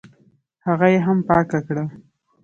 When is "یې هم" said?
0.93-1.17